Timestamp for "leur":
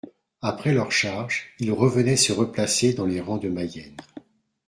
0.73-0.91